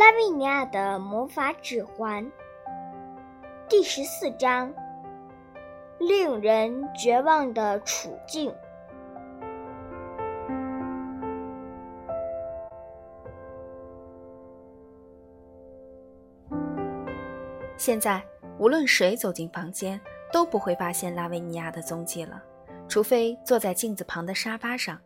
[0.00, 2.26] 拉维尼亚的魔法指环
[3.68, 4.72] 第十四章：
[5.98, 8.50] 令人绝望的处境。
[17.76, 18.24] 现在，
[18.58, 20.00] 无论谁走进房间，
[20.32, 22.42] 都不会发现拉维尼亚的踪迹了，
[22.88, 24.98] 除非坐在镜子旁的沙发上。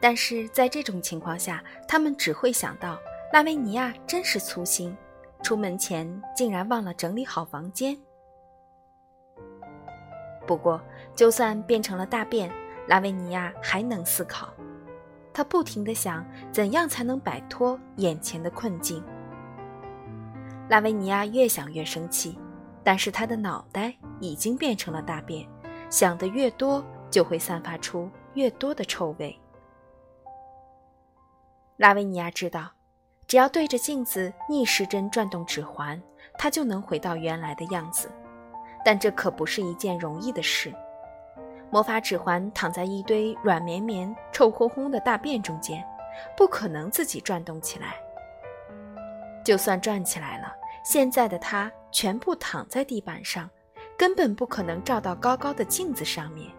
[0.00, 2.96] 但是在这种情况下，他们只会想到
[3.30, 4.96] 拉维尼亚真是粗心，
[5.42, 7.94] 出门前竟然忘了整理好房间。
[10.46, 10.80] 不过，
[11.14, 12.50] 就算变成了大便，
[12.86, 14.48] 拉维尼亚还能思考。
[15.30, 19.04] 他不停地想，怎样才能摆脱眼前的困境。
[20.70, 22.38] 拉维尼亚越想越生气，
[22.82, 25.46] 但是他的脑袋已经变成了大便，
[25.90, 29.38] 想得越多，就会散发出越多的臭味。
[31.76, 32.72] 拉维尼亚知道，
[33.28, 36.02] 只要对着镜子逆时针转动指环，
[36.38, 38.10] 它就能回到原来的样子。
[38.82, 40.72] 但这可不是一件容易的事。
[41.70, 45.84] 魔法指环躺在一堆软绵绵、臭烘烘的大便中间，
[46.34, 47.96] 不可能自己转动起来。
[49.44, 50.50] 就算转起来了，
[50.82, 53.50] 现在的他全部躺在地板上，
[53.98, 56.50] 根本不可能照到高高的镜子上面。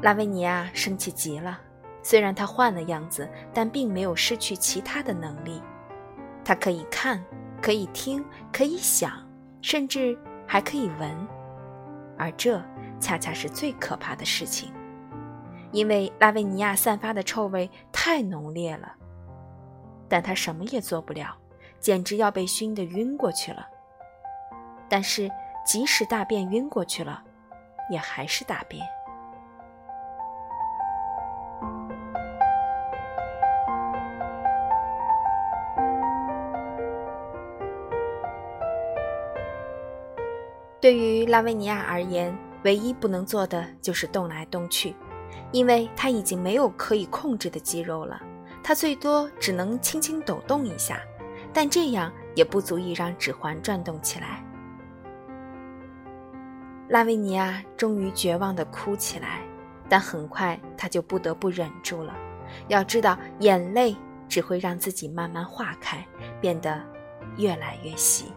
[0.00, 1.58] 拉维尼亚生气极了。
[2.02, 5.62] 虽然他换了样子，但并没有失去其他的能力。
[6.44, 7.22] 他可以看，
[7.60, 9.12] 可以听，可以想，
[9.60, 11.14] 甚至还可以闻。
[12.16, 12.62] 而这
[12.98, 14.72] 恰恰是最可怕的事情，
[15.72, 18.94] 因为拉维尼亚散发的臭味太浓烈了。
[20.08, 21.36] 但他什么也做不了，
[21.78, 23.66] 简直要被熏得晕过去了。
[24.88, 25.30] 但是，
[25.66, 27.22] 即使大便晕过去了，
[27.90, 28.86] 也还是大便。
[40.80, 44.94] 对于拉维尼亚而言，唯一不能做的就是动来动去，
[45.50, 48.20] 因为他已经没有可以控制的肌肉了。
[48.62, 51.00] 他最多只能轻轻抖动一下，
[51.52, 54.44] 但这样也不足以让指环转动起来。
[56.88, 59.42] 拉维尼亚终于绝望地哭起来，
[59.88, 62.14] 但很快他就不得不忍住了。
[62.68, 63.96] 要知道，眼泪
[64.28, 66.06] 只会让自己慢慢化开，
[66.40, 66.80] 变得
[67.36, 68.32] 越来越细。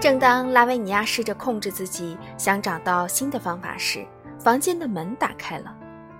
[0.00, 4.06] 正当拉维尼亚试着控制自己，想找到新的方法时，
[4.38, 5.76] 房间的门打开了，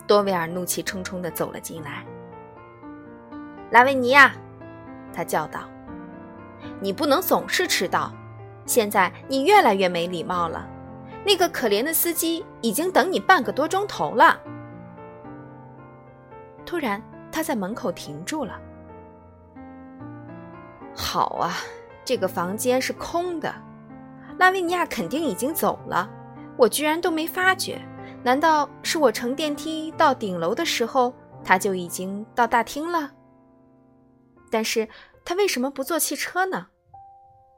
[0.07, 2.05] 多维尔怒气冲冲地走了进来。
[3.71, 4.33] 拉维尼亚，
[5.15, 5.61] 他叫道
[6.79, 8.13] ：“你不能总是迟到，
[8.67, 10.69] 现在你越来越没礼貌了。
[11.25, 14.39] 那个可怜的司机已经等你半个多钟头了。”
[16.67, 17.03] 突然，
[17.33, 18.61] 他在门口停住了。
[20.95, 21.55] 好啊，
[22.05, 23.51] 这个房间是空的。
[24.39, 26.09] 拉维尼亚肯定已经走了，
[26.57, 27.81] 我居然都没发觉。
[28.23, 33.11] 难道是我乘电梯到顶楼的时候，他就已经到大厅了？
[34.51, 34.89] 但是
[35.25, 36.67] 他为什么不坐汽车呢？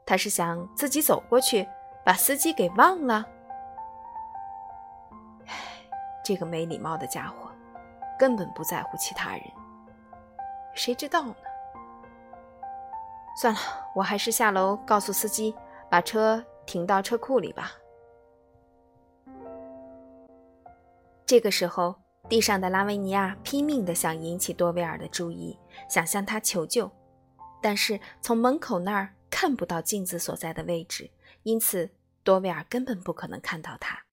[0.05, 1.67] 他是想自己走过去，
[2.05, 3.25] 把司机给忘了？
[5.47, 5.53] 唉，
[6.23, 7.49] 这个没礼貌的家伙，
[8.17, 9.41] 根本不在乎其他人。
[10.73, 11.35] 谁知道呢？
[13.35, 13.59] 算了，
[13.95, 15.55] 我还是下楼告诉司机，
[15.89, 16.43] 把车。
[16.65, 17.71] 停到车库里吧。
[21.25, 21.95] 这个时候，
[22.29, 25.57] 地上的拉维尼亚拼命的想引起多维尔的注意，
[25.89, 26.91] 想向他求救，
[27.61, 31.09] 但是从门口那儿看不到镜子所在的位置，
[31.43, 31.89] 因此
[32.23, 34.03] 多维尔根本不可能看到他。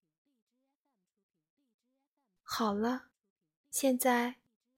[2.42, 3.02] 好了，
[3.70, 4.36] 现在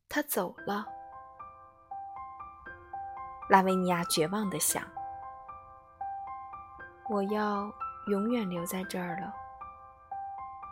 [0.09, 0.87] 他走了。
[3.51, 4.83] 拉维尼亚绝望的想。
[7.09, 7.71] 我要
[8.07, 9.35] 永远留在这儿了。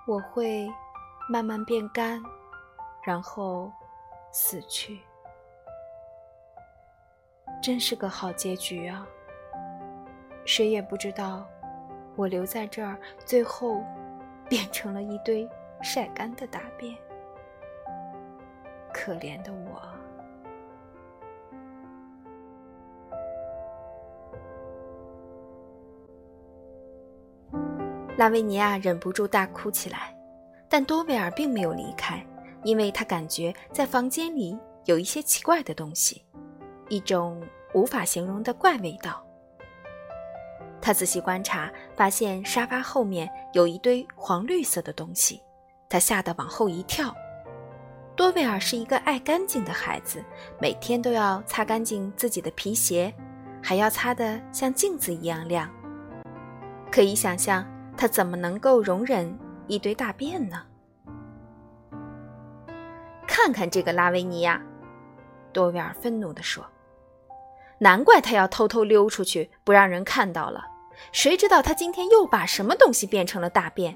[0.06, 0.68] 我会
[1.28, 2.22] 慢慢变干，
[3.02, 3.70] 然后
[4.32, 5.00] 死去。
[7.62, 9.06] 真是个好结局啊！
[10.46, 11.46] 谁也不知道，
[12.16, 13.84] 我留在这儿，最后
[14.48, 15.48] 变成了一堆
[15.82, 16.96] 晒干的大便。
[18.92, 19.99] 可怜的我。
[28.20, 30.14] 拉维尼亚忍不住大哭起来，
[30.68, 32.22] 但多维尔并没有离开，
[32.64, 36.22] 因为他感觉在房间里有一些奇怪的东西，
[36.90, 39.24] 一种无法形容的怪味道。
[40.82, 45.40] 他仔细观察，发现沙发后面有一堆黄绿色的东西，
[45.88, 47.14] 他吓得往后一跳。
[48.14, 50.22] 多维尔是一个爱干净的孩子，
[50.60, 53.14] 每天都要擦干净自己的皮鞋，
[53.62, 55.70] 还要擦得像镜子一样亮。
[56.92, 57.64] 可以想象，
[58.00, 60.62] 他怎么能够容忍一堆大便呢？
[63.26, 64.58] 看看这个拉维尼亚，
[65.52, 66.64] 多维尔愤怒地说
[67.76, 70.66] ：“难怪他要偷偷溜出去，不让人看到了。
[71.12, 73.94] 谁知道他今天又把什么东西变成了大便？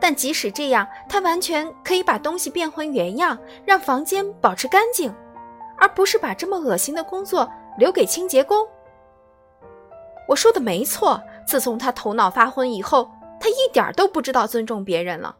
[0.00, 5.14] 但即使这样，他完全可以把东西变回原样，让房间保持干净，
[5.76, 7.46] 而不是把这么恶心的工作
[7.76, 8.66] 留给清洁工。
[10.26, 11.22] 我说的没错。
[11.46, 13.10] 自从他头脑发昏以后，
[13.40, 15.36] 他一点都不知道尊重别人了。”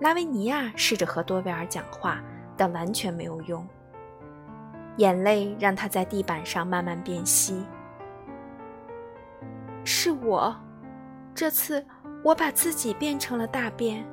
[0.00, 2.22] 拉维尼亚试着和多维尔讲话，
[2.56, 3.66] 但完全没有用。
[4.98, 7.64] 眼泪让他在地板上慢慢变稀。
[9.84, 10.54] 是我，
[11.34, 11.84] 这次
[12.24, 14.04] 我把自己变成了大便。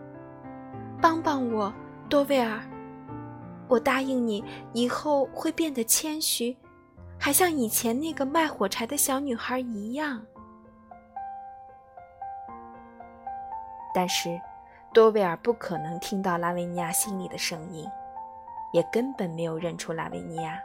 [1.02, 1.74] 帮帮我，
[2.08, 2.62] 多维尔！
[3.68, 6.56] 我答应你，以后会变得谦虚，
[7.24, 10.22] 还像以前那个卖火柴的小女孩一样。
[13.96, 14.38] 但是。
[14.94, 17.90] 多维尔不可能听到拉维尼亚心里的声音，
[18.74, 20.60] 也根本没有认出拉维尼亚，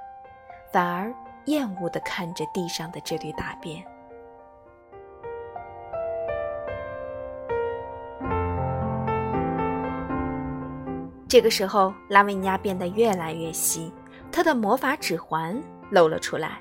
[0.70, 1.10] 反而
[1.46, 3.82] 厌恶地看着地上的这堆大便。
[11.26, 13.90] 这个时候，拉维尼亚变得越来越细，
[14.31, 15.58] 她的魔法指环
[15.90, 16.61] 露了出来。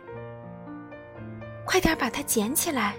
[1.66, 2.96] 快点把它捡起来！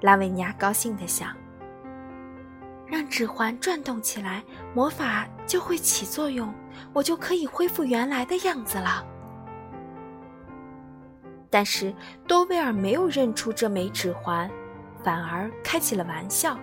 [0.00, 1.36] 拉维尼亚高兴地想。
[2.86, 4.42] 让指环转动起来，
[4.74, 6.52] 魔法就会起作用，
[6.92, 9.06] 我就可以恢复原来的样子了。
[11.48, 11.94] 但是
[12.26, 14.50] 多威尔没有认出这枚指环，
[15.02, 16.58] 反而开起了玩笑。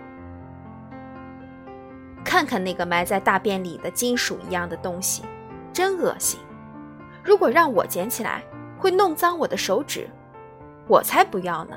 [2.24, 5.24] 看看那个埋在大便里的金属一样的东西，
[5.74, 6.40] 真恶心！
[7.24, 8.44] 如果让我捡起来，
[8.78, 10.10] 会弄脏我的手指，
[10.88, 11.76] 我才不要呢。